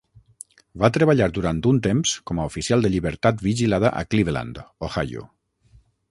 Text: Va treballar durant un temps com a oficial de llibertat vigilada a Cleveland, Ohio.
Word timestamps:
Va 0.83 0.87
treballar 0.93 1.25
durant 1.33 1.59
un 1.71 1.81
temps 1.87 2.13
com 2.31 2.41
a 2.43 2.47
oficial 2.51 2.85
de 2.87 2.91
llibertat 2.93 3.43
vigilada 3.49 3.91
a 4.01 4.01
Cleveland, 4.15 4.57
Ohio. 4.89 5.27